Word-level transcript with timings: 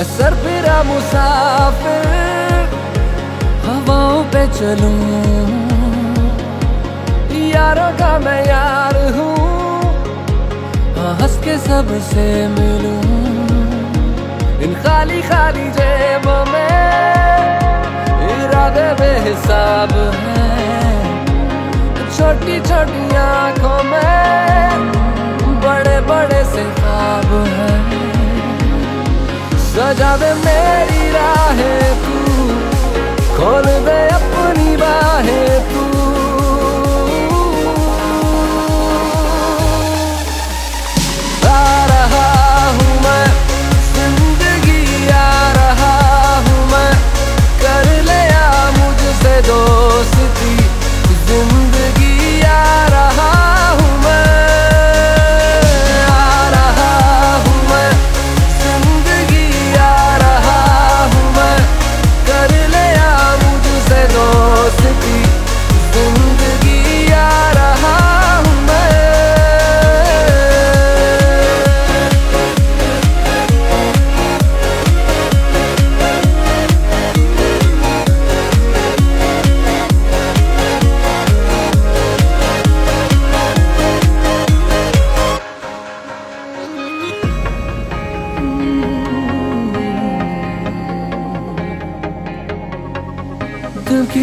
मैं 0.00 0.06
सरफिरा 0.08 0.76
मुसाफिर 0.82 2.04
हवाओं 3.64 4.22
पे 4.32 4.44
चलूँ। 4.58 4.92
यारों 7.48 7.90
का 7.98 8.12
मैं 8.24 8.38
यार 8.46 8.96
हूँ 9.16 9.36
हाँ, 10.96 11.12
हंस 11.20 11.36
के 11.44 11.58
सबसे 11.66 12.24
मिलूं। 12.56 13.02
इन 14.64 14.74
खाली 14.82 15.20
खाली 15.28 15.68
जेबों 15.76 16.40
में 16.52 16.74
इरादे 18.30 18.88
बेहिसाब 19.02 19.92
हैं। 20.24 20.96
छोटी 22.16 22.60
छोटी 22.70 23.04
आँखों 23.28 23.78
में 23.92 24.92
बड़े 25.66 26.00
बड़े 26.08 26.44
से 26.54 26.64
ख्वाब 26.80 27.40
हैं। 27.52 27.99
सजा 29.69 30.11
दे 30.23 30.33
मेरी 30.45 31.09
राहें 31.15 31.48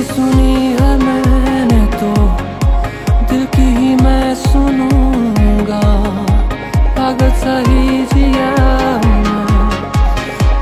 सुनी 0.08 0.56
है 0.80 0.92
मैंने 1.04 1.82
तो। 1.98 2.12
दिल 3.30 3.46
की 3.56 3.68
ही 3.78 3.96
मैं 3.96 4.36
सुनूँगा। 4.36 5.82
पागल 6.98 7.32
सही 7.44 8.06
जिया 8.14 8.52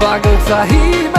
पागल 0.04 0.38
सही 0.50 1.15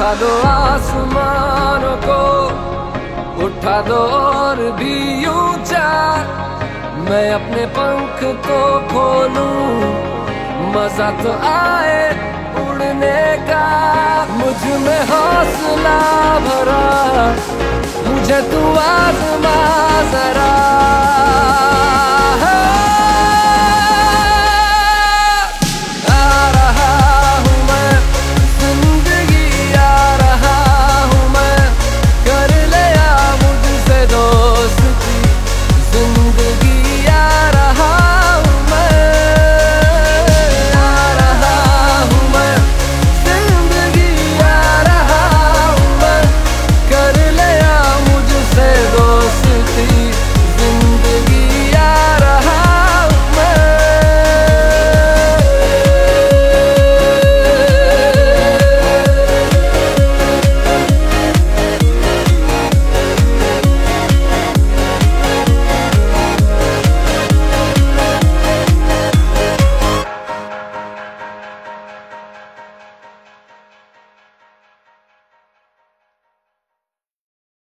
उठा 0.00 0.14
दो 0.16 0.28
आसमानों 0.48 1.96
को 2.04 2.20
उठा 3.44 3.74
दो 3.88 3.96
और 4.18 4.56
भी 4.78 5.26
ऊँचा। 5.28 5.88
मैं 7.04 7.28
अपने 7.32 7.66
पंख 7.76 8.22
को 8.46 8.60
खोलूं, 8.92 9.52
मज़ा 10.72 11.10
तो 11.20 11.32
आए 11.50 12.00
उड़ने 12.62 13.20
का। 13.44 13.66
मुझमें 14.32 15.00
हौसला 15.12 15.98
भरा, 16.48 16.82
मुझे 18.08 18.40
तू 18.50 18.62
आजमा 18.80 19.56
जरा। 20.14 20.50